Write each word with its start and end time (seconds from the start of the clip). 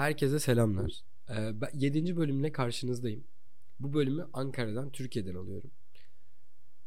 Herkese 0.00 0.40
selamlar. 0.40 1.00
Ee, 1.30 1.60
ben 1.60 1.70
7. 1.74 2.16
bölümle 2.16 2.52
karşınızdayım. 2.52 3.24
Bu 3.80 3.92
bölümü 3.92 4.28
Ankara'dan, 4.32 4.92
Türkiye'den 4.92 5.34
alıyorum. 5.34 5.70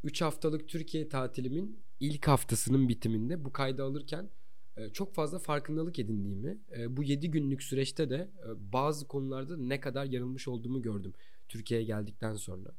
3 0.04 0.22
haftalık 0.22 0.68
Türkiye 0.68 1.10
tatilimin 1.10 1.80
ilk 2.00 2.28
haftasının 2.28 2.90
bitiminde 2.90 3.46
bu 3.46 3.52
kaydı 3.52 3.84
alırken 3.84 4.30
e, 4.78 4.90
çok 4.90 5.16
fazla 5.16 5.40
farkındalık 5.40 6.00
edindiğimi, 6.00 6.58
e, 6.78 6.98
bu 6.98 7.04
7 7.04 7.32
günlük 7.32 7.64
süreçte 7.64 8.10
de 8.10 8.16
e, 8.16 8.74
bazı 8.74 9.08
konularda 9.08 9.58
ne 9.58 9.80
kadar 9.80 10.06
yanılmış 10.06 10.48
olduğumu 10.48 10.82
gördüm 10.82 11.14
Türkiye'ye 11.50 11.86
geldikten 11.86 12.36
sonra. 12.36 12.72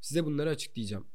Size 0.00 0.24
bunları 0.24 0.50
açıklayacağım. 0.50 1.06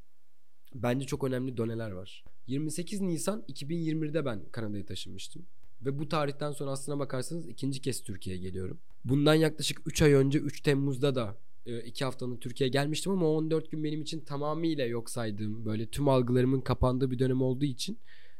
Bence 0.75 1.05
çok 1.05 1.23
önemli 1.23 1.57
doneler 1.57 1.91
var. 1.91 2.23
28 2.47 3.01
Nisan 3.01 3.43
2021'de 3.49 4.25
ben 4.25 4.45
Kanada'ya 4.51 4.85
taşınmıştım. 4.85 5.45
Ve 5.85 5.99
bu 5.99 6.09
tarihten 6.09 6.51
sonra 6.51 6.71
aslına 6.71 6.99
bakarsanız 6.99 7.47
ikinci 7.47 7.81
kez 7.81 8.03
Türkiye'ye 8.03 8.41
geliyorum. 8.41 8.79
Bundan 9.05 9.33
yaklaşık 9.33 9.81
3 9.85 10.01
ay 10.01 10.13
önce 10.13 10.39
3 10.39 10.61
Temmuz'da 10.61 11.15
da 11.15 11.37
2 11.85 12.05
haftanın 12.05 12.37
Türkiye'ye 12.37 12.71
gelmiştim 12.71 13.11
ama 13.11 13.27
14 13.27 13.71
gün 13.71 13.83
benim 13.83 14.01
için 14.01 14.19
tamamıyla 14.19 14.85
yok 14.85 15.09
saydığım 15.09 15.65
böyle 15.65 15.85
tüm 15.85 16.07
algılarımın 16.09 16.61
kapandığı 16.61 17.11
bir 17.11 17.19
dönem 17.19 17.41
olduğu 17.41 17.65
için 17.65 17.97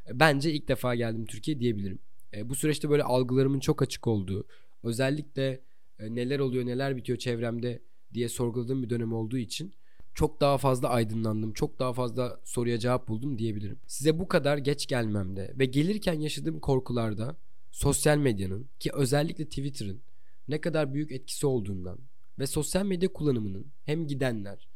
e, 0.08 0.20
bence 0.20 0.52
ilk 0.52 0.68
defa 0.68 0.94
geldim 0.94 1.26
Türkiye 1.26 1.60
diyebilirim. 1.60 1.98
E, 2.34 2.48
bu 2.48 2.54
süreçte 2.54 2.90
böyle 2.90 3.02
algılarımın 3.02 3.60
çok 3.60 3.82
açık 3.82 4.06
olduğu 4.06 4.44
özellikle 4.82 5.60
e, 5.98 6.14
neler 6.14 6.38
oluyor 6.38 6.66
neler 6.66 6.96
bitiyor 6.96 7.18
çevremde 7.18 7.82
diye 8.14 8.28
sorguladığım 8.28 8.82
bir 8.82 8.90
dönem 8.90 9.12
olduğu 9.12 9.38
için 9.38 9.72
çok 10.14 10.40
daha 10.40 10.58
fazla 10.58 10.88
aydınlandım. 10.88 11.52
Çok 11.52 11.78
daha 11.78 11.92
fazla 11.92 12.40
soruya 12.44 12.78
cevap 12.78 13.08
buldum 13.08 13.38
diyebilirim. 13.38 13.78
Size 13.86 14.18
bu 14.18 14.28
kadar 14.28 14.58
geç 14.58 14.86
gelmemde 14.86 15.54
ve 15.58 15.64
gelirken 15.64 16.20
yaşadığım 16.20 16.60
korkularda 16.60 17.36
sosyal 17.70 18.18
medyanın 18.18 18.68
ki 18.80 18.90
özellikle 18.94 19.44
Twitter'ın 19.44 20.02
ne 20.48 20.60
kadar 20.60 20.94
büyük 20.94 21.12
etkisi 21.12 21.46
olduğundan 21.46 21.98
ve 22.38 22.46
sosyal 22.46 22.86
medya 22.86 23.12
kullanımının 23.12 23.66
hem 23.84 24.06
gidenler 24.06 24.68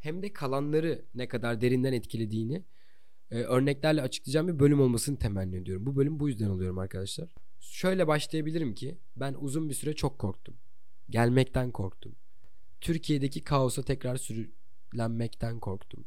hem 0.00 0.22
de 0.22 0.32
kalanları 0.32 1.04
ne 1.14 1.28
kadar 1.28 1.60
derinden 1.60 1.92
etkilediğini 1.92 2.64
e, 3.30 3.36
örneklerle 3.36 4.02
açıklayacağım 4.02 4.48
bir 4.48 4.58
bölüm 4.58 4.80
olmasını 4.80 5.18
temenni 5.18 5.56
ediyorum. 5.56 5.86
Bu 5.86 5.96
bölüm 5.96 6.20
bu 6.20 6.28
yüzden 6.28 6.48
alıyorum 6.48 6.78
arkadaşlar. 6.78 7.28
Şöyle 7.60 8.06
başlayabilirim 8.06 8.74
ki 8.74 8.98
ben 9.16 9.34
uzun 9.40 9.68
bir 9.68 9.74
süre 9.74 9.94
çok 9.94 10.18
korktum. 10.18 10.54
Gelmekten 11.10 11.70
korktum. 11.70 12.12
Türkiye'deki 12.80 13.44
kaosa 13.44 13.82
tekrar 13.82 14.16
sürü 14.16 14.50
lenmekten 14.96 15.60
korktum. 15.60 16.04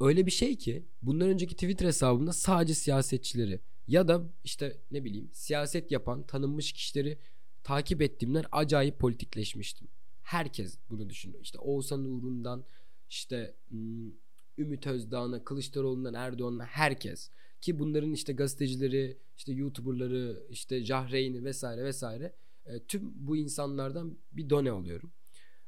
Öyle 0.00 0.26
bir 0.26 0.30
şey 0.30 0.56
ki 0.56 0.86
bundan 1.02 1.28
önceki 1.28 1.54
Twitter 1.54 1.86
hesabımda 1.86 2.32
sadece 2.32 2.74
siyasetçileri 2.74 3.60
ya 3.88 4.08
da 4.08 4.32
işte 4.44 4.80
ne 4.90 5.04
bileyim 5.04 5.30
siyaset 5.32 5.90
yapan 5.92 6.26
tanınmış 6.26 6.72
kişileri 6.72 7.18
takip 7.64 8.02
ettiğimden 8.02 8.44
acayip 8.52 8.98
politikleşmiştim. 8.98 9.88
Herkes 10.22 10.78
bunu 10.90 11.10
düşünüyor. 11.10 11.42
İşte 11.42 11.58
Oğuzhan 11.58 12.04
Uğur'undan 12.04 12.64
işte 13.08 13.54
hmm, 13.68 14.10
Ümit 14.58 14.86
Özdağ'ına, 14.86 15.44
Kılıçdaroğlu'ndan 15.44 16.14
Erdoğan'ına 16.14 16.64
herkes. 16.64 17.30
Ki 17.60 17.78
bunların 17.78 18.12
işte 18.12 18.32
gazetecileri, 18.32 19.18
işte 19.36 19.52
YouTuber'ları, 19.52 20.46
işte 20.50 20.84
Cahreyn'i 20.84 21.44
vesaire 21.44 21.84
vesaire 21.84 22.34
e, 22.66 22.84
tüm 22.84 23.12
bu 23.14 23.36
insanlardan 23.36 24.18
bir 24.32 24.50
done 24.50 24.72
oluyorum. 24.72 25.12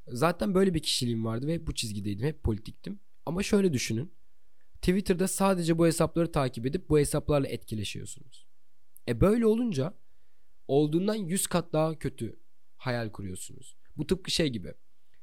Zaten 0.07 0.55
böyle 0.55 0.73
bir 0.73 0.79
kişiliğim 0.79 1.25
vardı 1.25 1.47
ve 1.47 1.53
hep 1.53 1.67
bu 1.67 1.75
çizgideydim. 1.75 2.25
Hep 2.25 2.43
politiktim. 2.43 2.99
Ama 3.25 3.43
şöyle 3.43 3.73
düşünün. 3.73 4.11
Twitter'da 4.73 5.27
sadece 5.27 5.77
bu 5.77 5.85
hesapları 5.85 6.31
takip 6.31 6.65
edip 6.65 6.89
bu 6.89 6.99
hesaplarla 6.99 7.47
etkileşiyorsunuz. 7.47 8.47
E 9.07 9.21
böyle 9.21 9.45
olunca 9.45 9.93
olduğundan 10.67 11.15
100 11.15 11.47
kat 11.47 11.73
daha 11.73 11.99
kötü 11.99 12.39
hayal 12.77 13.09
kuruyorsunuz. 13.09 13.75
Bu 13.97 14.07
tıpkı 14.07 14.31
şey 14.31 14.49
gibi. 14.49 14.73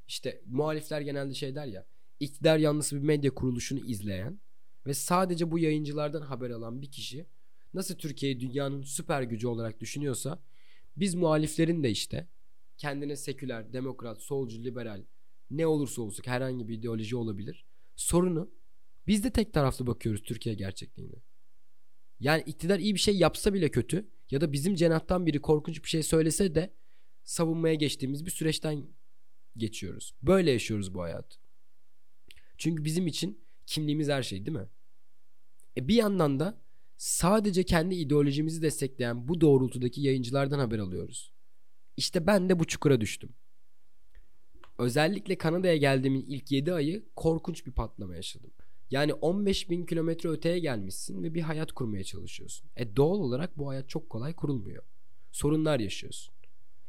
İşte 0.09 0.43
muhalifler 0.47 1.01
genelde 1.01 1.35
şey 1.35 1.55
der 1.55 1.67
ya. 1.67 1.87
İktidar 2.21 2.59
yanlısı 2.59 2.97
bir 2.97 3.03
medya 3.03 3.35
kuruluşunu 3.35 3.79
izleyen 3.87 4.41
ve 4.87 4.95
sadece 4.95 5.51
bu 5.51 5.59
yayıncılardan 5.59 6.23
haber 6.23 6.51
alan 6.51 6.83
bir 6.83 6.91
kişi 6.91 7.27
nasıl 7.75 7.95
Türkiye'yi 7.95 8.41
dünyanın 8.41 8.83
süper 8.83 9.23
gücü 9.23 9.47
olarak 9.47 9.81
düşünüyorsa 9.81 10.43
biz 10.97 11.15
muhaliflerin 11.15 11.83
de 11.83 11.91
işte 11.91 12.29
kendine 12.79 13.17
seküler, 13.17 13.73
demokrat, 13.73 14.21
solcu, 14.23 14.65
liberal 14.65 15.05
ne 15.51 15.67
olursa 15.67 16.03
olsun 16.03 16.23
herhangi 16.27 16.69
bir 16.69 16.75
ideoloji 16.75 17.17
olabilir. 17.17 17.65
Sorunu 17.97 18.51
biz 19.07 19.25
de 19.25 19.31
tek 19.31 19.53
taraflı 19.53 19.87
bakıyoruz 19.87 20.23
Türkiye 20.23 20.55
gerçekliğine. 20.55 21.17
Yani 22.21 22.43
iktidar 22.47 22.79
iyi 22.79 22.95
bir 22.95 23.01
şey 23.01 23.17
yapsa 23.17 23.55
bile 23.55 23.71
kötü 23.71 24.09
ya 24.31 24.41
da 24.41 24.53
bizim 24.53 24.75
cenahtan 24.75 25.27
biri 25.27 25.41
korkunç 25.41 25.85
bir 25.85 25.89
şey 25.89 26.03
söylese 26.03 26.55
de 26.55 26.75
savunmaya 27.25 27.75
geçtiğimiz 27.75 28.27
bir 28.27 28.31
süreçten 28.31 28.87
geçiyoruz. 29.57 30.15
Böyle 30.23 30.51
yaşıyoruz 30.51 30.95
bu 30.95 31.03
hayat. 31.03 31.39
Çünkü 32.59 32.85
bizim 32.85 33.07
için 33.07 33.45
kimliğimiz 33.67 34.09
her 34.09 34.23
şey 34.23 34.47
değil 34.47 34.57
mi? 34.57 34.69
E 35.77 35.89
bir 35.89 35.95
yandan 35.95 36.41
da 36.41 36.61
sadece 36.97 37.65
kendi 37.65 37.95
ideolojimizi 37.95 38.63
destekleyen 38.63 39.29
bu 39.29 39.41
doğrultudaki 39.41 40.01
yayıncılardan 40.01 40.59
haber 40.59 40.79
alıyoruz. 40.79 41.34
İşte 41.97 42.27
ben 42.27 42.49
de 42.49 42.59
bu 42.59 42.65
çukura 42.65 43.01
düştüm. 43.01 43.31
Özellikle 44.79 45.39
Kanada'ya 45.39 45.77
geldiğimin 45.77 46.25
ilk 46.29 46.53
7 46.53 46.73
ayı 46.73 47.05
korkunç 47.17 47.67
bir 47.67 47.73
patlama 47.73 48.17
yaşadım. 48.17 48.51
Yani 48.91 49.15
15 49.15 49.71
bin 49.71 49.87
kilometre 49.87 50.29
öteye 50.29 50.59
gelmişsin 50.59 51.23
ve 51.23 51.35
bir 51.35 51.43
hayat 51.43 51.73
kurmaya 51.73 52.05
çalışıyorsun. 52.05 52.71
E 52.77 52.97
doğal 52.97 53.19
olarak 53.19 53.59
bu 53.59 53.69
hayat 53.69 53.89
çok 53.89 54.11
kolay 54.11 54.35
kurulmuyor. 54.35 54.83
Sorunlar 55.33 55.81
yaşıyorsun. 55.81 56.35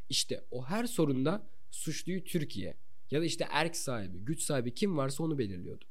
İşte 0.09 0.45
o 0.51 0.65
her 0.65 0.85
sorunda 0.85 1.47
suçluyu 1.71 2.23
Türkiye 2.23 2.77
ya 3.11 3.21
da 3.21 3.25
işte 3.25 3.47
erk 3.51 3.75
sahibi, 3.75 4.17
güç 4.17 4.41
sahibi 4.41 4.73
kim 4.73 4.97
varsa 4.97 5.23
onu 5.23 5.37
belirliyordu. 5.37 5.85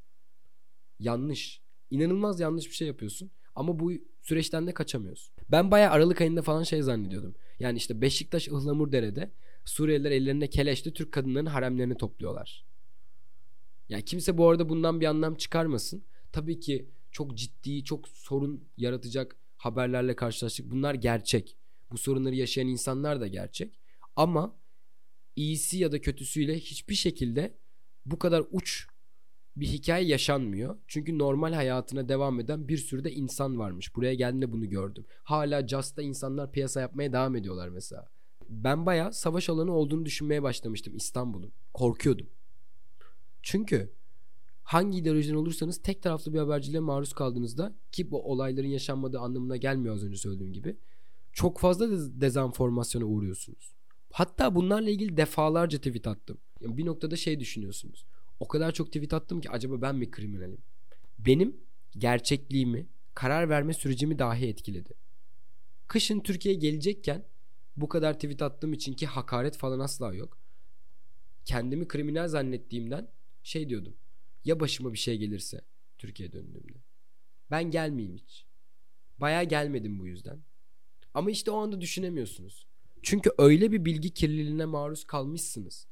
Yanlış. 0.98 1.60
İnanılmaz 1.90 2.40
yanlış 2.40 2.66
bir 2.66 2.74
şey 2.74 2.88
yapıyorsun 2.88 3.30
ama 3.54 3.78
bu 3.78 3.92
süreçten 4.24 4.66
de 4.66 4.74
kaçamıyorsun. 4.74 5.34
Ben 5.50 5.70
bayağı 5.70 5.90
Aralık 5.92 6.20
ayında 6.20 6.42
falan 6.42 6.62
şey 6.62 6.82
zannediyordum. 6.82 7.34
Yani 7.58 7.76
işte 7.76 8.00
Beşiktaş 8.00 8.48
Ihlamurdere'de 8.48 9.30
Suriyeliler 9.64 10.10
ellerinde 10.10 10.50
keleşle 10.50 10.92
Türk 10.92 11.12
kadınlarının 11.12 11.50
haremlerini 11.50 11.96
topluyorlar. 11.96 12.64
Yani 13.88 14.04
kimse 14.04 14.38
bu 14.38 14.48
arada 14.48 14.68
bundan 14.68 15.00
bir 15.00 15.06
anlam 15.06 15.34
çıkarmasın. 15.34 16.04
Tabii 16.32 16.60
ki 16.60 16.88
çok 17.10 17.34
ciddi, 17.36 17.84
çok 17.84 18.08
sorun 18.08 18.64
yaratacak 18.76 19.36
haberlerle 19.56 20.16
karşılaştık. 20.16 20.70
Bunlar 20.70 20.94
gerçek. 20.94 21.56
Bu 21.92 21.98
sorunları 21.98 22.34
yaşayan 22.34 22.66
insanlar 22.66 23.20
da 23.20 23.26
gerçek. 23.26 23.78
Ama 24.16 24.56
iyisi 25.36 25.78
ya 25.78 25.92
da 25.92 26.00
kötüsüyle 26.00 26.58
hiçbir 26.58 26.94
şekilde 26.94 27.54
bu 28.06 28.18
kadar 28.18 28.44
uç 28.50 28.86
bir 29.56 29.66
hikaye 29.66 30.06
yaşanmıyor. 30.06 30.76
Çünkü 30.88 31.18
normal 31.18 31.52
hayatına 31.52 32.08
devam 32.08 32.40
eden 32.40 32.68
bir 32.68 32.76
sürü 32.76 33.04
de 33.04 33.12
insan 33.12 33.58
varmış. 33.58 33.96
Buraya 33.96 34.14
geldiğinde 34.14 34.52
bunu 34.52 34.68
gördüm. 34.68 35.04
Hala 35.24 35.68
Just'ta 35.68 36.02
insanlar 36.02 36.52
piyasa 36.52 36.80
yapmaya 36.80 37.12
devam 37.12 37.36
ediyorlar 37.36 37.68
mesela. 37.68 38.08
Ben 38.48 38.86
baya 38.86 39.12
savaş 39.12 39.48
alanı 39.48 39.72
olduğunu 39.72 40.04
düşünmeye 40.04 40.42
başlamıştım 40.42 40.96
İstanbul'un. 40.96 41.52
Korkuyordum. 41.74 42.26
Çünkü 43.42 43.92
hangi 44.62 44.98
ideolojiden 44.98 45.34
olursanız 45.34 45.82
tek 45.82 46.02
taraflı 46.02 46.32
bir 46.34 46.38
haberciliğe 46.38 46.80
maruz 46.80 47.12
kaldığınızda 47.12 47.74
ki 47.92 48.10
bu 48.10 48.30
olayların 48.30 48.68
yaşanmadığı 48.68 49.18
anlamına 49.18 49.56
gelmiyor 49.56 49.94
az 49.94 50.04
önce 50.04 50.16
söylediğim 50.16 50.52
gibi. 50.52 50.76
Çok 51.32 51.58
fazla 51.58 51.88
dezenformasyona 52.20 53.04
uğruyorsunuz. 53.04 53.74
Hatta 54.12 54.54
bunlarla 54.54 54.90
ilgili 54.90 55.16
defalarca 55.16 55.78
tweet 55.78 56.06
attım. 56.06 56.38
Yani 56.60 56.76
bir 56.76 56.86
noktada 56.86 57.16
şey 57.16 57.40
düşünüyorsunuz 57.40 58.06
o 58.40 58.48
kadar 58.48 58.72
çok 58.72 58.86
tweet 58.86 59.14
attım 59.14 59.40
ki 59.40 59.50
acaba 59.50 59.82
ben 59.82 59.96
mi 59.96 60.10
kriminalim? 60.10 60.58
Benim 61.18 61.56
gerçekliğimi, 61.98 62.86
karar 63.14 63.48
verme 63.48 63.74
sürecimi 63.74 64.18
dahi 64.18 64.46
etkiledi. 64.46 64.94
Kışın 65.88 66.20
Türkiye'ye 66.20 66.60
gelecekken 66.60 67.24
bu 67.76 67.88
kadar 67.88 68.14
tweet 68.14 68.42
attığım 68.42 68.72
için 68.72 68.94
ki 68.94 69.06
hakaret 69.06 69.56
falan 69.56 69.80
asla 69.80 70.14
yok. 70.14 70.38
Kendimi 71.44 71.88
kriminal 71.88 72.28
zannettiğimden 72.28 73.08
şey 73.42 73.68
diyordum. 73.68 73.96
Ya 74.44 74.60
başıma 74.60 74.92
bir 74.92 74.98
şey 74.98 75.18
gelirse 75.18 75.60
Türkiye'ye 75.98 76.32
döndüğümde. 76.32 76.78
Ben 77.50 77.70
gelmeyeyim 77.70 78.16
hiç. 78.16 78.46
Baya 79.18 79.42
gelmedim 79.44 79.98
bu 79.98 80.06
yüzden. 80.06 80.42
Ama 81.14 81.30
işte 81.30 81.50
o 81.50 81.56
anda 81.56 81.80
düşünemiyorsunuz. 81.80 82.66
Çünkü 83.02 83.30
öyle 83.38 83.72
bir 83.72 83.84
bilgi 83.84 84.10
kirliliğine 84.10 84.64
maruz 84.64 85.04
kalmışsınız. 85.04 85.86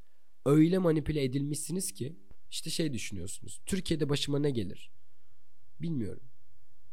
Öyle 0.47 0.79
manipüle 0.79 1.25
edilmişsiniz 1.25 1.93
ki 1.93 2.17
işte 2.53 2.71
şey 2.71 2.93
düşünüyorsunuz. 2.93 3.61
Türkiye'de 3.67 4.09
başıma 4.09 4.39
ne 4.39 4.51
gelir? 4.51 4.91
Bilmiyorum. 5.81 6.23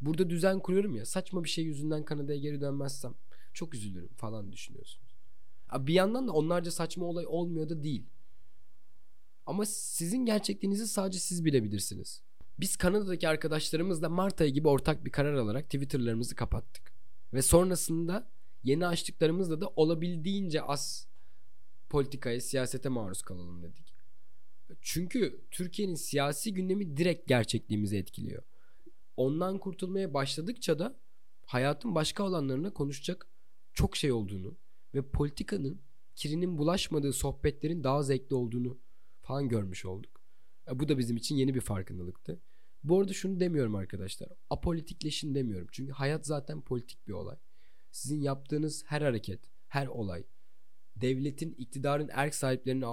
Burada 0.00 0.30
düzen 0.30 0.60
kuruyorum 0.60 0.96
ya 0.96 1.06
saçma 1.06 1.44
bir 1.44 1.48
şey 1.48 1.64
yüzünden 1.64 2.04
Kanada'ya 2.04 2.38
geri 2.38 2.60
dönmezsem 2.60 3.14
çok 3.52 3.74
üzülürüm 3.74 4.14
falan 4.16 4.52
düşünüyorsunuz. 4.52 5.16
Bir 5.78 5.94
yandan 5.94 6.28
da 6.28 6.32
onlarca 6.32 6.70
saçma 6.70 7.06
olay 7.06 7.26
olmuyor 7.26 7.68
da 7.68 7.82
değil. 7.82 8.04
Ama 9.46 9.66
sizin 9.66 10.26
gerçekliğinizi 10.26 10.86
sadece 10.86 11.18
siz 11.18 11.44
bilebilirsiniz. 11.44 12.22
Biz 12.60 12.76
Kanada'daki 12.76 13.28
arkadaşlarımızla 13.28 14.08
Mart 14.08 14.40
ayı 14.40 14.52
gibi 14.52 14.68
ortak 14.68 15.04
bir 15.04 15.10
karar 15.10 15.34
alarak 15.34 15.64
Twitter'larımızı 15.64 16.34
kapattık. 16.34 16.92
Ve 17.34 17.42
sonrasında 17.42 18.30
Yeni 18.64 18.86
açtıklarımızda 18.86 19.60
da 19.60 19.68
olabildiğince 19.76 20.62
az 20.62 21.08
politikaya, 21.88 22.40
siyasete 22.40 22.88
maruz 22.88 23.22
kalalım 23.22 23.62
dedik. 23.62 23.89
Çünkü 24.80 25.40
Türkiye'nin 25.50 25.94
siyasi 25.94 26.54
gündemi 26.54 26.96
direkt 26.96 27.28
gerçekliğimizi 27.28 27.96
etkiliyor. 27.96 28.42
Ondan 29.16 29.58
kurtulmaya 29.58 30.14
başladıkça 30.14 30.78
da 30.78 30.96
hayatın 31.46 31.94
başka 31.94 32.24
alanlarına 32.24 32.72
konuşacak 32.72 33.26
çok 33.74 33.96
şey 33.96 34.12
olduğunu 34.12 34.56
ve 34.94 35.02
politikanın 35.02 35.80
kirinin 36.16 36.58
bulaşmadığı 36.58 37.12
sohbetlerin 37.12 37.84
daha 37.84 38.02
zevkli 38.02 38.34
olduğunu 38.34 38.78
falan 39.22 39.48
görmüş 39.48 39.84
olduk. 39.84 40.20
E, 40.70 40.80
bu 40.80 40.88
da 40.88 40.98
bizim 40.98 41.16
için 41.16 41.36
yeni 41.36 41.54
bir 41.54 41.60
farkındalıktı. 41.60 42.40
Bu 42.84 43.00
arada 43.00 43.12
şunu 43.12 43.40
demiyorum 43.40 43.74
arkadaşlar. 43.74 44.28
Apolitikleşin 44.50 45.34
demiyorum. 45.34 45.68
Çünkü 45.72 45.92
hayat 45.92 46.26
zaten 46.26 46.60
politik 46.60 47.08
bir 47.08 47.12
olay. 47.12 47.36
Sizin 47.90 48.20
yaptığınız 48.20 48.84
her 48.86 49.02
hareket, 49.02 49.40
her 49.68 49.86
olay, 49.86 50.24
devletin, 50.96 51.54
iktidarın 51.58 52.08
erk 52.12 52.34
sahiplerinin 52.34 52.86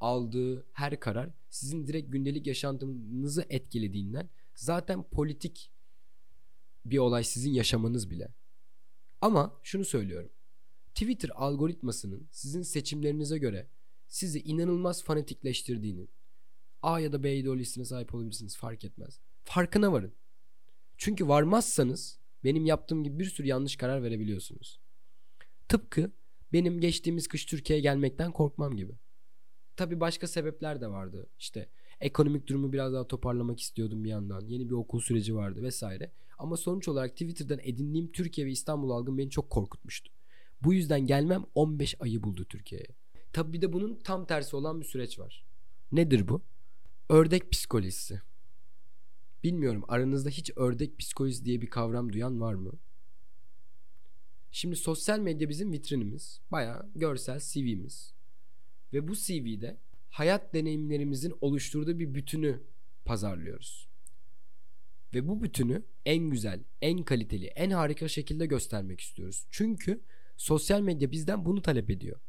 aldığı 0.00 0.66
her 0.72 1.00
karar 1.00 1.30
sizin 1.48 1.86
direkt 1.86 2.12
gündelik 2.12 2.46
yaşantınızı 2.46 3.46
etkilediğinden 3.48 4.30
zaten 4.54 5.02
politik 5.02 5.72
bir 6.84 6.98
olay 6.98 7.24
sizin 7.24 7.52
yaşamanız 7.52 8.10
bile. 8.10 8.34
Ama 9.20 9.60
şunu 9.62 9.84
söylüyorum. 9.84 10.30
Twitter 10.94 11.30
algoritmasının 11.34 12.28
sizin 12.30 12.62
seçimlerinize 12.62 13.38
göre 13.38 13.68
sizi 14.08 14.40
inanılmaz 14.40 15.04
fanatikleştirdiğini 15.04 16.08
A 16.82 17.00
ya 17.00 17.12
da 17.12 17.22
B 17.22 17.36
ideolojisine 17.36 17.84
sahip 17.84 18.14
olabilirsiniz 18.14 18.56
fark 18.56 18.84
etmez. 18.84 19.20
Farkına 19.44 19.92
varın. 19.92 20.12
Çünkü 20.96 21.28
varmazsanız 21.28 22.18
benim 22.44 22.66
yaptığım 22.66 23.04
gibi 23.04 23.18
bir 23.18 23.24
sürü 23.24 23.46
yanlış 23.46 23.76
karar 23.76 24.02
verebiliyorsunuz. 24.02 24.80
Tıpkı 25.68 26.12
benim 26.52 26.80
geçtiğimiz 26.80 27.28
kış 27.28 27.46
Türkiye'ye 27.46 27.82
gelmekten 27.82 28.32
korkmam 28.32 28.76
gibi. 28.76 28.92
Tabi 29.76 30.00
başka 30.00 30.26
sebepler 30.26 30.80
de 30.80 30.88
vardı. 30.88 31.26
İşte 31.38 31.68
ekonomik 32.00 32.46
durumu 32.46 32.72
biraz 32.72 32.92
daha 32.92 33.06
toparlamak 33.06 33.60
istiyordum 33.60 34.04
bir 34.04 34.08
yandan. 34.08 34.40
Yeni 34.46 34.68
bir 34.68 34.74
okul 34.74 35.00
süreci 35.00 35.36
vardı 35.36 35.62
vesaire. 35.62 36.12
Ama 36.38 36.56
sonuç 36.56 36.88
olarak 36.88 37.10
Twitter'dan 37.10 37.58
edindiğim 37.62 38.12
Türkiye 38.12 38.46
ve 38.46 38.50
İstanbul 38.50 38.90
algım 38.90 39.18
beni 39.18 39.30
çok 39.30 39.50
korkutmuştu. 39.50 40.12
Bu 40.62 40.74
yüzden 40.74 41.06
gelmem 41.06 41.44
15 41.54 41.96
ayı 42.00 42.22
buldu 42.22 42.44
Türkiye'ye. 42.44 42.86
Tabi 43.32 43.52
bir 43.52 43.62
de 43.62 43.72
bunun 43.72 43.94
tam 43.94 44.26
tersi 44.26 44.56
olan 44.56 44.80
bir 44.80 44.86
süreç 44.86 45.18
var. 45.18 45.44
Nedir 45.92 46.28
bu? 46.28 46.42
Ördek 47.08 47.52
psikolojisi. 47.52 48.20
Bilmiyorum 49.44 49.84
aranızda 49.88 50.30
hiç 50.30 50.52
ördek 50.56 50.98
psikolojisi 50.98 51.44
diye 51.44 51.60
bir 51.60 51.66
kavram 51.66 52.12
duyan 52.12 52.40
var 52.40 52.54
mı? 52.54 52.72
Şimdi 54.50 54.76
sosyal 54.76 55.18
medya 55.18 55.48
bizim 55.48 55.72
vitrinimiz. 55.72 56.40
Baya 56.52 56.86
görsel 56.94 57.40
CV'miz. 57.40 58.15
Ve 58.96 59.08
bu 59.08 59.16
CV'de 59.16 59.78
hayat 60.10 60.54
deneyimlerimizin 60.54 61.34
oluşturduğu 61.40 61.98
bir 61.98 62.14
bütünü 62.14 62.62
pazarlıyoruz. 63.04 63.88
Ve 65.14 65.28
bu 65.28 65.42
bütünü 65.42 65.82
en 66.04 66.30
güzel, 66.30 66.64
en 66.82 67.02
kaliteli, 67.02 67.46
en 67.46 67.70
harika 67.70 68.08
şekilde 68.08 68.46
göstermek 68.46 69.00
istiyoruz. 69.00 69.46
Çünkü 69.50 70.00
sosyal 70.36 70.80
medya 70.80 71.10
bizden 71.12 71.44
bunu 71.44 71.62
talep 71.62 71.90
ediyor. 71.90 72.20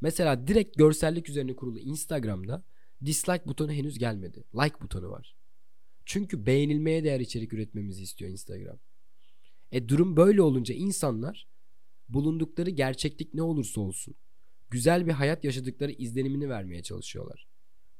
Mesela 0.00 0.46
direkt 0.46 0.78
görsellik 0.78 1.28
üzerine 1.28 1.56
kurulu 1.56 1.78
Instagram'da 1.78 2.64
dislike 3.04 3.46
butonu 3.46 3.72
henüz 3.72 3.98
gelmedi. 3.98 4.44
Like 4.54 4.80
butonu 4.80 5.10
var. 5.10 5.36
Çünkü 6.04 6.46
beğenilmeye 6.46 7.04
değer 7.04 7.20
içerik 7.20 7.52
üretmemizi 7.52 8.02
istiyor 8.02 8.30
Instagram. 8.30 8.78
E 9.72 9.88
durum 9.88 10.16
böyle 10.16 10.42
olunca 10.42 10.74
insanlar 10.74 11.48
bulundukları 12.08 12.70
gerçeklik 12.70 13.34
ne 13.34 13.42
olursa 13.42 13.80
olsun 13.80 14.14
güzel 14.70 15.06
bir 15.06 15.12
hayat 15.12 15.44
yaşadıkları 15.44 15.92
izlenimini 15.92 16.48
vermeye 16.48 16.82
çalışıyorlar. 16.82 17.48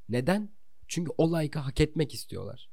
Neden? 0.08 0.50
Çünkü 0.88 1.12
o 1.18 1.40
like'ı 1.40 1.62
hak 1.62 1.80
etmek 1.80 2.14
istiyorlar. 2.14 2.70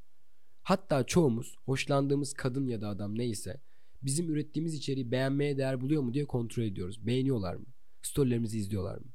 Hatta 0.63 1.03
çoğumuz 1.03 1.55
hoşlandığımız 1.65 2.33
kadın 2.33 2.67
ya 2.67 2.81
da 2.81 2.89
adam 2.89 3.17
neyse 3.17 3.61
bizim 4.01 4.29
ürettiğimiz 4.29 4.73
içeriği 4.73 5.11
beğenmeye 5.11 5.57
değer 5.57 5.81
buluyor 5.81 6.01
mu 6.01 6.13
diye 6.13 6.25
kontrol 6.25 6.63
ediyoruz. 6.63 7.07
Beğeniyorlar 7.07 7.55
mı? 7.55 7.65
Storylerimizi 8.01 8.57
izliyorlar 8.57 8.97
mı? 8.97 9.05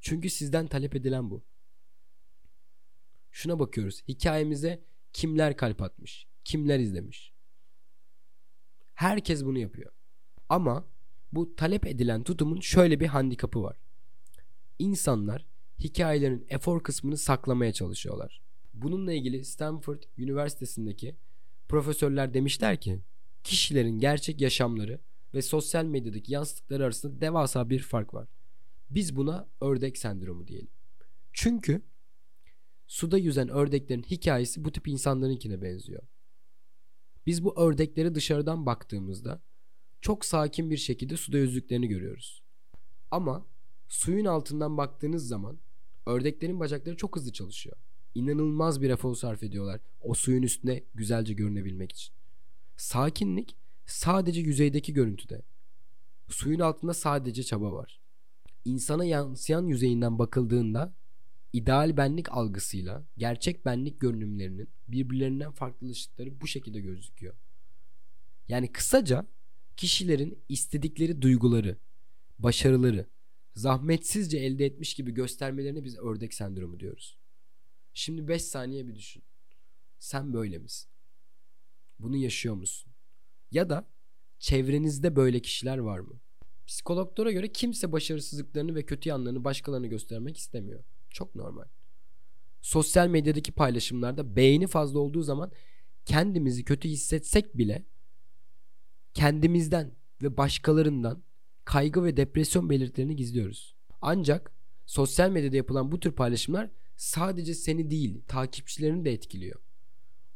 Çünkü 0.00 0.30
sizden 0.30 0.66
talep 0.66 0.96
edilen 0.96 1.30
bu. 1.30 1.44
Şuna 3.30 3.58
bakıyoruz. 3.58 4.02
Hikayemize 4.08 4.84
kimler 5.12 5.56
kalp 5.56 5.82
atmış? 5.82 6.26
Kimler 6.44 6.78
izlemiş? 6.78 7.32
Herkes 8.94 9.44
bunu 9.44 9.58
yapıyor. 9.58 9.92
Ama 10.48 10.88
bu 11.32 11.56
talep 11.56 11.86
edilen 11.86 12.22
tutumun 12.22 12.60
şöyle 12.60 13.00
bir 13.00 13.06
handikapı 13.06 13.62
var. 13.62 13.76
İnsanlar 14.78 15.46
hikayelerin 15.78 16.46
efor 16.48 16.82
kısmını 16.82 17.16
saklamaya 17.16 17.72
çalışıyorlar. 17.72 18.42
Bununla 18.74 19.12
ilgili 19.12 19.44
Stanford 19.44 20.02
Üniversitesi'ndeki 20.18 21.16
profesörler 21.68 22.34
demişler 22.34 22.80
ki 22.80 23.00
kişilerin 23.44 23.98
gerçek 23.98 24.40
yaşamları 24.40 25.00
ve 25.34 25.42
sosyal 25.42 25.84
medyadaki 25.84 26.32
yansıttıkları 26.32 26.84
arasında 26.84 27.20
devasa 27.20 27.70
bir 27.70 27.80
fark 27.80 28.14
var. 28.14 28.28
Biz 28.90 29.16
buna 29.16 29.48
ördek 29.60 29.98
sendromu 29.98 30.46
diyelim. 30.46 30.70
Çünkü 31.32 31.82
suda 32.86 33.18
yüzen 33.18 33.48
ördeklerin 33.48 34.02
hikayesi 34.02 34.64
bu 34.64 34.72
tip 34.72 34.88
insanlarınkine 34.88 35.62
benziyor. 35.62 36.02
Biz 37.26 37.44
bu 37.44 37.60
ördekleri 37.60 38.14
dışarıdan 38.14 38.66
baktığımızda 38.66 39.42
çok 40.00 40.24
sakin 40.24 40.70
bir 40.70 40.76
şekilde 40.76 41.16
suda 41.16 41.38
yüzdüklerini 41.38 41.88
görüyoruz. 41.88 42.42
Ama 43.10 43.46
suyun 43.88 44.24
altından 44.24 44.76
baktığınız 44.76 45.28
zaman 45.28 45.58
ördeklerin 46.06 46.60
bacakları 46.60 46.96
çok 46.96 47.16
hızlı 47.16 47.32
çalışıyor. 47.32 47.76
İnanılmaz 48.14 48.82
bir 48.82 48.90
efor 48.90 49.14
sarf 49.14 49.42
ediyorlar 49.42 49.80
o 50.00 50.14
suyun 50.14 50.42
üstüne 50.42 50.84
güzelce 50.94 51.34
görünebilmek 51.34 51.92
için. 51.92 52.14
Sakinlik 52.76 53.56
sadece 53.86 54.40
yüzeydeki 54.40 54.92
görüntüde. 54.92 55.42
Suyun 56.28 56.60
altında 56.60 56.94
sadece 56.94 57.42
çaba 57.42 57.72
var. 57.72 58.00
İnsana 58.64 59.04
yansıyan 59.04 59.66
yüzeyinden 59.66 60.18
bakıldığında 60.18 60.94
ideal 61.52 61.96
benlik 61.96 62.32
algısıyla 62.32 63.04
gerçek 63.18 63.64
benlik 63.64 64.00
görünümlerinin 64.00 64.68
birbirlerinden 64.88 65.52
farklılaştıkları 65.52 66.40
bu 66.40 66.46
şekilde 66.46 66.80
gözüküyor. 66.80 67.34
Yani 68.48 68.72
kısaca 68.72 69.26
kişilerin 69.76 70.38
istedikleri 70.48 71.22
duyguları, 71.22 71.78
başarıları 72.38 73.06
zahmetsizce 73.58 74.38
elde 74.38 74.66
etmiş 74.66 74.94
gibi 74.94 75.10
göstermelerini 75.10 75.84
biz 75.84 75.98
ördek 75.98 76.34
sendromu 76.34 76.80
diyoruz. 76.80 77.18
Şimdi 77.94 78.28
5 78.28 78.44
saniye 78.44 78.88
bir 78.88 78.94
düşün. 78.94 79.22
Sen 79.98 80.32
böyle 80.32 80.58
misin? 80.58 80.90
Bunu 81.98 82.16
yaşıyor 82.16 82.54
musun? 82.54 82.92
Ya 83.50 83.70
da 83.70 83.88
çevrenizde 84.38 85.16
böyle 85.16 85.40
kişiler 85.40 85.78
var 85.78 85.98
mı? 85.98 86.20
Psikologlara 86.66 87.32
göre 87.32 87.52
kimse 87.52 87.92
başarısızlıklarını 87.92 88.74
ve 88.74 88.86
kötü 88.86 89.08
yanlarını 89.08 89.44
başkalarına 89.44 89.86
göstermek 89.86 90.36
istemiyor. 90.36 90.84
Çok 91.10 91.34
normal. 91.34 91.64
Sosyal 92.60 93.08
medyadaki 93.08 93.52
paylaşımlarda 93.52 94.36
beğeni 94.36 94.66
fazla 94.66 94.98
olduğu 94.98 95.22
zaman 95.22 95.52
kendimizi 96.04 96.64
kötü 96.64 96.88
hissetsek 96.88 97.58
bile 97.58 97.84
kendimizden 99.14 99.94
ve 100.22 100.36
başkalarından 100.36 101.22
kaygı 101.68 102.04
ve 102.04 102.16
depresyon 102.16 102.70
belirtilerini 102.70 103.16
gizliyoruz. 103.16 103.74
Ancak 104.02 104.52
sosyal 104.86 105.30
medyada 105.30 105.56
yapılan 105.56 105.92
bu 105.92 106.00
tür 106.00 106.12
paylaşımlar 106.12 106.70
sadece 106.96 107.54
seni 107.54 107.90
değil, 107.90 108.20
takipçilerini 108.28 109.04
de 109.04 109.12
etkiliyor. 109.12 109.60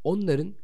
Onların 0.04 0.54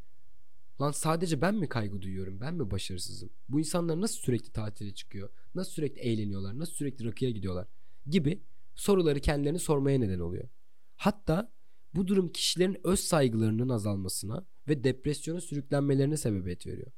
lan 0.81 0.91
sadece 0.91 1.41
ben 1.41 1.55
mi 1.55 1.69
kaygı 1.69 2.03
duyuyorum, 2.03 2.41
ben 2.41 2.55
mi 2.55 2.71
başarısızım? 2.71 3.31
Bu 3.49 3.59
insanlar 3.59 4.01
nasıl 4.01 4.19
sürekli 4.19 4.53
tatile 4.53 4.95
çıkıyor? 4.95 5.31
Nasıl 5.55 5.73
sürekli 5.73 6.01
eğleniyorlar? 6.01 6.59
Nasıl 6.59 6.73
sürekli 6.73 7.05
rakıya 7.05 7.31
gidiyorlar? 7.31 7.67
Gibi 8.07 8.43
soruları 8.75 9.21
kendilerini 9.21 9.59
sormaya 9.59 9.99
neden 9.99 10.21
oluyor. 10.21 10.49
Hatta 10.97 11.53
bu 11.95 12.07
durum 12.07 12.29
kişilerin 12.29 12.81
öz 12.85 13.01
saygılarının 13.01 13.69
azalmasına 13.69 14.47
ve 14.69 14.85
depresyona 14.85 15.41
sürüklenmelerine 15.41 16.17
sebebiyet 16.17 16.67
veriyor. 16.67 16.93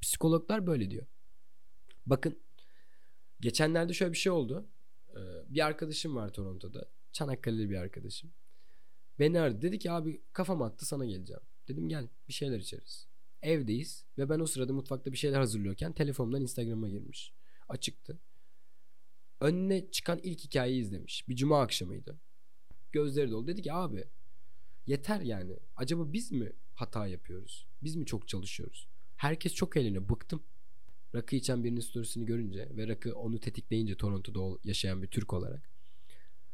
Psikologlar 0.00 0.66
böyle 0.66 0.90
diyor. 0.90 1.06
Bakın 2.06 2.43
geçenlerde 3.44 3.92
şöyle 3.92 4.12
bir 4.12 4.18
şey 4.18 4.32
oldu. 4.32 4.68
Ee, 5.16 5.20
bir 5.48 5.66
arkadaşım 5.66 6.16
var 6.16 6.32
Toronto'da. 6.32 6.88
Çanakkale'li 7.12 7.70
bir 7.70 7.76
arkadaşım. 7.76 8.32
Beni 9.18 9.40
aradı. 9.40 9.62
Dedi 9.62 9.78
ki 9.78 9.90
abi 9.90 10.22
kafam 10.32 10.62
attı 10.62 10.86
sana 10.86 11.06
geleceğim. 11.06 11.42
Dedim 11.68 11.88
gel 11.88 12.08
bir 12.28 12.32
şeyler 12.32 12.58
içeriz. 12.58 13.08
Evdeyiz 13.42 14.04
ve 14.18 14.28
ben 14.28 14.40
o 14.40 14.46
sırada 14.46 14.72
mutfakta 14.72 15.12
bir 15.12 15.16
şeyler 15.16 15.38
hazırlıyorken 15.38 15.92
telefonumdan 15.92 16.42
Instagram'a 16.42 16.88
girmiş. 16.88 17.32
Açıktı. 17.68 18.18
Önüne 19.40 19.90
çıkan 19.90 20.20
ilk 20.22 20.40
hikayeyi 20.40 20.80
izlemiş. 20.80 21.28
Bir 21.28 21.36
cuma 21.36 21.60
akşamıydı. 21.62 22.20
Gözleri 22.92 23.30
dolu. 23.30 23.46
Dedi 23.46 23.62
ki 23.62 23.72
abi 23.72 24.04
yeter 24.86 25.20
yani. 25.20 25.58
Acaba 25.76 26.12
biz 26.12 26.32
mi 26.32 26.52
hata 26.74 27.06
yapıyoruz? 27.06 27.66
Biz 27.82 27.96
mi 27.96 28.06
çok 28.06 28.28
çalışıyoruz? 28.28 28.88
Herkes 29.16 29.54
çok 29.54 29.76
eğleniyor. 29.76 30.08
Bıktım. 30.08 30.42
Rakı 31.14 31.36
içen 31.36 31.64
birinin 31.64 31.80
storiesini 31.80 32.26
görünce 32.26 32.68
ve 32.76 32.88
rakı 32.88 33.14
onu 33.14 33.40
tetikleyince 33.40 33.96
Toronto'da 33.96 34.58
yaşayan 34.64 35.02
bir 35.02 35.08
Türk 35.08 35.32
olarak. 35.32 35.70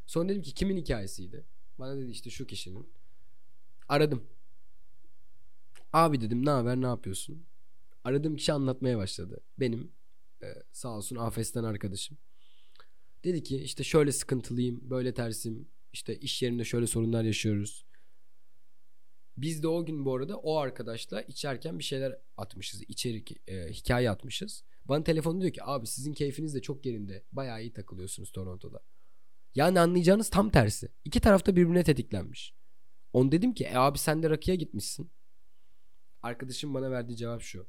Sonra 0.07 0.29
dedim 0.29 0.43
ki 0.43 0.55
kimin 0.55 0.77
hikayesiydi? 0.77 1.45
Bana 1.79 1.97
dedi 1.97 2.11
işte 2.11 2.31
şu 2.31 2.47
kişinin. 2.47 2.89
Aradım. 3.89 4.25
Abi 5.93 6.21
dedim 6.21 6.47
ne 6.47 6.51
haber 6.51 6.77
ne 6.77 6.87
yapıyorsun? 6.87 7.47
Aradığım 8.05 8.37
kişi 8.37 8.53
anlatmaya 8.53 8.99
başladı. 8.99 9.41
Benim 9.61 9.93
e, 10.43 10.47
sağ 10.73 10.89
olsun 10.89 11.17
Afes'ten 11.17 11.65
arkadaşım. 11.65 12.19
Dedi 13.25 13.43
ki 13.43 13.57
işte 13.57 13.85
şöyle 13.85 14.13
sıkıntılıyım, 14.13 14.91
böyle 14.91 15.15
tersim, 15.15 15.69
işte 15.93 16.17
iş 16.17 16.43
yerinde 16.43 16.65
şöyle 16.65 16.87
sorunlar 16.87 17.25
yaşıyoruz. 17.25 17.87
Biz 19.43 19.63
de 19.63 19.69
o 19.69 19.85
gün 19.85 20.05
bu 20.05 20.15
arada 20.15 20.37
o 20.37 20.57
arkadaşla 20.57 21.23
içerken 21.23 21.79
bir 21.79 21.85
şeyler 21.85 22.19
atmışız. 22.37 22.83
İçerik, 22.83 23.49
e, 23.49 23.73
hikaye 23.73 24.11
atmışız. 24.11 24.65
Bana 24.85 25.05
telefonu 25.05 25.41
diyor 25.41 25.53
ki 25.53 25.65
abi 25.65 25.87
sizin 25.87 26.13
keyfiniz 26.13 26.55
de 26.55 26.63
çok 26.63 26.87
yerinde. 26.87 27.25
Bayağı 27.33 27.63
iyi 27.63 27.73
takılıyorsunuz 27.73 28.33
Toronto'da. 28.33 28.81
Yani 29.55 29.81
anlayacağınız 29.81 30.31
tam 30.31 30.51
tersi. 30.51 30.89
İki 31.05 31.21
tarafta 31.21 31.57
birbirine 31.57 31.85
tetiklenmiş. 31.85 32.55
On 33.13 33.33
dedim 33.33 33.55
ki 33.55 33.65
e 33.65 33.75
abi 33.75 33.99
sen 33.99 34.23
de 34.23 34.31
rakıya 34.31 34.55
gitmişsin. 34.55 35.11
Arkadaşım 36.23 36.75
bana 36.75 36.91
verdiği 36.91 37.17
cevap 37.17 37.43
şu. 37.43 37.69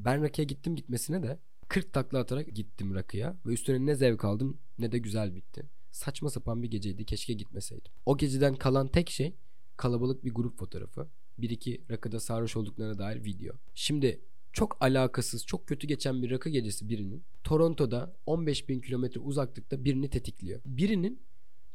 Ben 0.00 0.22
rakıya 0.22 0.44
gittim 0.44 0.76
gitmesine 0.76 1.22
de 1.22 1.38
40 1.68 1.92
takla 1.92 2.18
atarak 2.18 2.54
gittim 2.54 2.94
rakıya 2.94 3.36
ve 3.46 3.52
üstüne 3.52 3.86
ne 3.86 3.94
zevk 3.94 4.24
aldım 4.24 4.60
ne 4.78 4.92
de 4.92 4.98
güzel 4.98 5.34
bitti. 5.34 5.70
Saçma 5.90 6.30
sapan 6.30 6.62
bir 6.62 6.70
geceydi 6.70 7.04
keşke 7.04 7.32
gitmeseydim. 7.32 7.92
O 8.06 8.16
geceden 8.16 8.54
kalan 8.54 8.88
tek 8.88 9.10
şey 9.10 9.36
kalabalık 9.76 10.24
bir 10.24 10.34
grup 10.34 10.58
fotoğrafı. 10.58 11.08
Bir 11.38 11.50
iki 11.50 11.80
rakıda 11.90 12.20
sarhoş 12.20 12.56
olduklarına 12.56 12.98
dair 12.98 13.24
video. 13.24 13.54
Şimdi 13.74 14.20
çok 14.52 14.76
alakasız, 14.80 15.46
çok 15.46 15.66
kötü 15.66 15.86
geçen 15.86 16.22
bir 16.22 16.30
rakı 16.30 16.50
gecesi 16.50 16.88
birinin 16.88 17.22
Toronto'da 17.44 18.16
15 18.26 18.68
bin 18.68 18.80
kilometre 18.80 19.20
uzaklıkta 19.20 19.84
birini 19.84 20.10
tetikliyor. 20.10 20.60
Birinin 20.66 21.20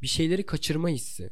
bir 0.01 0.07
şeyleri 0.07 0.45
kaçırma 0.45 0.89
hissi, 0.89 1.31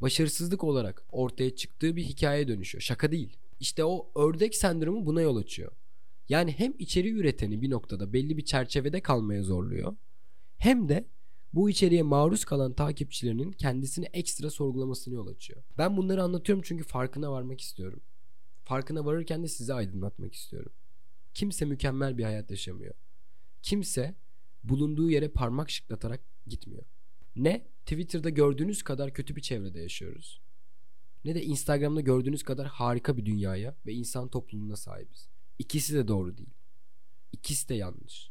başarısızlık 0.00 0.64
olarak 0.64 1.04
ortaya 1.12 1.56
çıktığı 1.56 1.96
bir 1.96 2.02
hikaye 2.02 2.48
dönüşüyor. 2.48 2.82
Şaka 2.82 3.12
değil. 3.12 3.36
İşte 3.60 3.84
o 3.84 4.10
ördek 4.14 4.54
sendromu 4.54 5.06
buna 5.06 5.20
yol 5.20 5.36
açıyor. 5.36 5.72
Yani 6.28 6.52
hem 6.52 6.74
içeri 6.78 7.10
üreteni 7.10 7.62
bir 7.62 7.70
noktada 7.70 8.12
belli 8.12 8.36
bir 8.36 8.44
çerçevede 8.44 9.00
kalmaya 9.00 9.42
zorluyor. 9.42 9.96
Hem 10.58 10.88
de 10.88 11.04
bu 11.54 11.70
içeriğe 11.70 12.02
maruz 12.02 12.44
kalan 12.44 12.72
takipçilerinin 12.72 13.52
kendisini 13.52 14.04
ekstra 14.04 14.50
sorgulamasını 14.50 15.14
yol 15.14 15.26
açıyor. 15.26 15.62
Ben 15.78 15.96
bunları 15.96 16.22
anlatıyorum 16.22 16.62
çünkü 16.66 16.84
farkına 16.84 17.32
varmak 17.32 17.60
istiyorum. 17.60 18.00
Farkına 18.64 19.04
varırken 19.04 19.42
de 19.42 19.48
sizi 19.48 19.74
aydınlatmak 19.74 20.34
istiyorum. 20.34 20.72
Kimse 21.34 21.64
mükemmel 21.64 22.18
bir 22.18 22.24
hayat 22.24 22.50
yaşamıyor. 22.50 22.94
Kimse 23.62 24.14
bulunduğu 24.64 25.10
yere 25.10 25.28
parmak 25.28 25.70
şıklatarak 25.70 26.20
gitmiyor. 26.46 26.84
Ne 27.36 27.66
Twitter'da 27.86 28.30
gördüğünüz 28.30 28.82
kadar 28.82 29.12
kötü 29.12 29.36
bir 29.36 29.40
çevrede 29.40 29.80
yaşıyoruz. 29.80 30.40
Ne 31.24 31.34
de 31.34 31.44
Instagram'da 31.44 32.00
gördüğünüz 32.00 32.42
kadar 32.42 32.66
harika 32.66 33.16
bir 33.16 33.26
dünyaya 33.26 33.76
ve 33.86 33.92
insan 33.92 34.28
topluluğuna 34.28 34.76
sahibiz. 34.76 35.28
İkisi 35.58 35.94
de 35.94 36.08
doğru 36.08 36.36
değil. 36.36 36.50
İkisi 37.32 37.68
de 37.68 37.74
yanlış. 37.74 38.30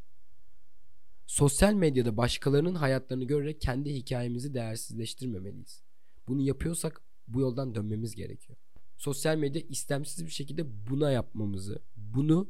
Sosyal 1.27 1.73
medyada 1.73 2.17
başkalarının 2.17 2.75
hayatlarını 2.75 3.23
görerek 3.23 3.61
kendi 3.61 3.93
hikayemizi 3.93 4.53
değersizleştirmemeliyiz. 4.53 5.83
Bunu 6.27 6.41
yapıyorsak 6.41 7.01
bu 7.27 7.39
yoldan 7.39 7.75
dönmemiz 7.75 8.15
gerekiyor. 8.15 8.57
Sosyal 8.97 9.37
medya 9.37 9.61
istemsiz 9.69 10.25
bir 10.25 10.31
şekilde 10.31 10.87
buna 10.89 11.11
yapmamızı, 11.11 11.79
bunu 11.95 12.49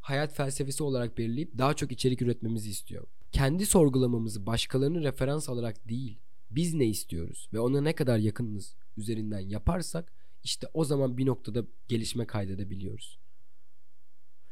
hayat 0.00 0.34
felsefesi 0.34 0.82
olarak 0.82 1.18
belirleyip 1.18 1.58
daha 1.58 1.74
çok 1.74 1.92
içerik 1.92 2.22
üretmemizi 2.22 2.70
istiyor. 2.70 3.06
Kendi 3.32 3.66
sorgulamamızı 3.66 4.46
başkalarını 4.46 5.02
referans 5.02 5.48
alarak 5.48 5.88
değil, 5.88 6.18
biz 6.50 6.74
ne 6.74 6.86
istiyoruz 6.86 7.48
ve 7.52 7.60
ona 7.60 7.80
ne 7.80 7.94
kadar 7.94 8.18
yakınız 8.18 8.76
üzerinden 8.96 9.40
yaparsak 9.40 10.12
işte 10.44 10.66
o 10.74 10.84
zaman 10.84 11.18
bir 11.18 11.26
noktada 11.26 11.64
gelişme 11.88 12.26
kaydedebiliyoruz. 12.26 13.18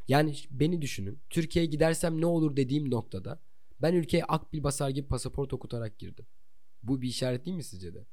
Yani 0.08 0.36
beni 0.50 0.82
düşünün. 0.82 1.18
Türkiye'ye 1.30 1.70
gidersem 1.70 2.20
ne 2.20 2.26
olur 2.26 2.56
dediğim 2.56 2.90
noktada 2.90 3.40
ben 3.82 3.94
ülkeye 3.94 4.24
akbil 4.24 4.62
basar 4.62 4.90
gibi 4.90 5.08
pasaport 5.08 5.52
okutarak 5.52 5.98
girdim. 5.98 6.26
Bu 6.82 7.02
bir 7.02 7.08
işaret 7.08 7.46
değil 7.46 7.56
mi 7.56 7.64
sizce 7.64 7.94
de? 7.94 8.06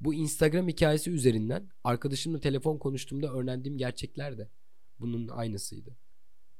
Bu 0.00 0.14
Instagram 0.14 0.68
hikayesi 0.68 1.10
üzerinden 1.10 1.68
arkadaşımla 1.84 2.40
telefon 2.40 2.78
konuştuğumda 2.78 3.32
öğrendiğim 3.32 3.78
gerçekler 3.78 4.38
de 4.38 4.50
bunun 5.00 5.28
aynısıydı. 5.28 5.96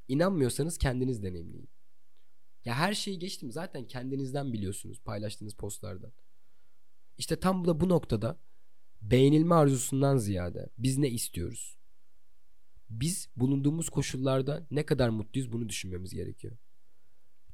İnanmıyorsanız 0.08 0.78
kendiniz 0.78 1.22
deneyimleyin. 1.22 1.68
Ya 2.64 2.74
her 2.74 2.94
şeyi 2.94 3.18
geçtim 3.18 3.52
zaten 3.52 3.86
kendinizden 3.86 4.52
biliyorsunuz 4.52 5.00
paylaştığınız 5.00 5.54
postlardan. 5.54 6.12
İşte 7.18 7.40
tam 7.40 7.66
da 7.66 7.80
bu 7.80 7.88
noktada 7.88 8.38
beğenilme 9.02 9.54
arzusundan 9.54 10.16
ziyade 10.16 10.70
biz 10.78 10.98
ne 10.98 11.10
istiyoruz? 11.10 11.78
Biz 13.00 13.28
bulunduğumuz 13.36 13.88
koşullarda 13.88 14.66
ne 14.70 14.86
kadar 14.86 15.08
mutluyuz 15.08 15.52
bunu 15.52 15.68
düşünmemiz 15.68 16.14
gerekiyor. 16.14 16.56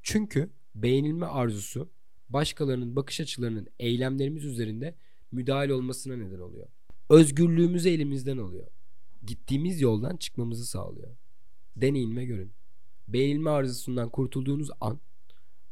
Çünkü 0.02 0.50
beğenilme 0.75 1.26
arzusu 1.26 1.90
başkalarının 2.28 2.97
bakış 2.97 3.21
açılarının 3.21 3.68
eylemlerimiz 3.78 4.45
üzerinde 4.45 4.95
müdahale 5.33 5.75
olmasına 5.75 6.16
neden 6.16 6.38
oluyor. 6.38 6.66
Özgürlüğümüzü 7.11 7.88
elimizden 7.88 8.38
alıyor. 8.38 8.66
Gittiğimiz 9.26 9.80
yoldan 9.80 10.16
çıkmamızı 10.16 10.66
sağlıyor. 10.66 11.16
Deneyin 11.76 12.16
ve 12.16 12.25
görün. 12.25 12.52
Beğenilme 13.09 13.50
arzusundan 13.50 14.09
kurtulduğunuz 14.09 14.71
an 14.80 15.00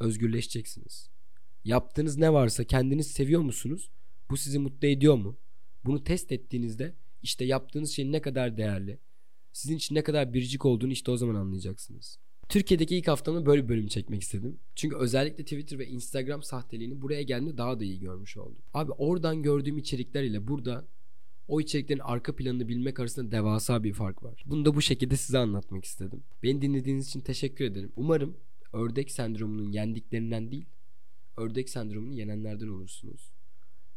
özgürleşeceksiniz. 0.01 1.11
Yaptığınız 1.65 2.17
ne 2.17 2.33
varsa 2.33 2.65
kendiniz 2.65 3.07
seviyor 3.07 3.41
musunuz? 3.41 3.91
Bu 4.31 4.37
sizi 4.37 4.59
mutlu 4.59 4.89
ediyor 4.89 5.15
mu? 5.15 5.37
Bunu 5.85 6.05
test 6.05 6.33
ettiğinizde 6.33 6.95
işte 7.23 7.45
yaptığınız 7.45 7.91
şeyin 7.91 8.13
ne 8.13 8.21
kadar 8.23 8.57
değerli, 8.57 8.99
sizin 9.57 9.77
için 9.77 9.95
ne 9.95 10.03
kadar 10.03 10.35
biricik 10.35 10.65
olduğunu 10.65 10.93
işte 10.93 11.11
o 11.11 11.17
zaman 11.17 11.35
anlayacaksınız. 11.35 12.19
Türkiye'deki 12.49 12.97
ilk 12.97 13.09
haftamda 13.09 13.47
böyle 13.47 13.65
bir 13.65 13.69
bölüm 13.69 13.89
çekmek 13.89 14.23
istedim. 14.23 14.59
Çünkü 14.75 14.97
özellikle 14.97 15.45
Twitter 15.45 15.79
ve 15.79 15.87
Instagram 15.87 16.43
sahteliğini 16.43 17.03
buraya 17.03 17.23
geldiğimde 17.23 17.59
daha 17.59 17.81
da 17.81 17.85
iyi 17.85 18.01
görmüş 18.01 18.37
oldum. 18.37 18.59
Abi 18.75 18.93
oradan 18.93 19.43
gördüğüm 19.43 19.79
içerikler 19.79 20.23
ile 20.23 20.49
burada 20.49 20.85
o 21.49 21.61
içeriklerin 21.61 22.01
arka 22.01 22.37
planını 22.37 22.69
bilmek 22.69 23.01
arasında 23.01 23.31
devasa 23.31 23.85
bir 23.85 23.93
fark 23.93 24.23
var. 24.23 24.43
Bunu 24.47 24.65
da 24.65 24.75
bu 24.75 24.83
şekilde 24.83 25.17
size 25.17 25.39
anlatmak 25.39 25.85
istedim. 25.85 26.23
Beni 26.43 26.63
dinlediğiniz 26.63 27.09
için 27.09 27.21
teşekkür 27.21 27.65
ederim. 27.65 27.93
Umarım 27.97 28.37
ördek 28.73 29.11
sendromunun 29.11 29.73
yendiklerinden 29.73 30.51
değil, 30.51 30.67
ördek 31.37 31.71
sendromunu 31.71 32.15
yenenlerden 32.15 32.69
olursunuz. 32.69 33.33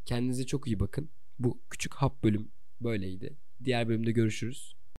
Kendinize 0.06 0.46
çok 0.46 0.68
iyi 0.68 0.80
bakın. 0.80 1.10
Bu 1.40 1.60
küçük 1.70 1.94
hap 1.94 2.24
bölüm 2.24 2.48
böyleydi. 2.82 3.34
Diğer 3.66 3.88
bölümde 3.88 4.12
görüşürüz. 4.12 4.79